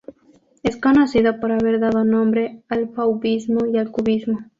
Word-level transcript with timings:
Es 0.63 0.77
conocido 0.77 1.39
por 1.39 1.51
haber 1.51 1.79
dado 1.79 2.03
nombre 2.03 2.63
al 2.69 2.89
Fauvismo 2.89 3.67
y 3.71 3.77
al 3.77 3.91
Cubismo. 3.91 4.39